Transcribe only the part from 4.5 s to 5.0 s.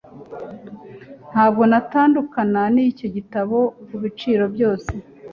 byose